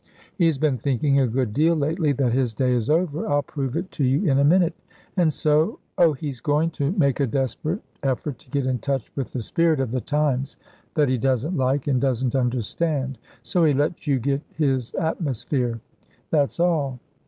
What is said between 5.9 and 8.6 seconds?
oh, he's going to make a desperate effort to